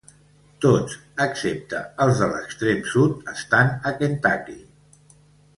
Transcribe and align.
Tots 0.63 0.95
excepte 1.25 1.83
els 2.05 2.23
de 2.23 2.31
l'extrem 2.33 2.81
sud 2.95 3.31
estan 3.35 3.73
a 3.91 3.93
Kentucky. 4.01 4.61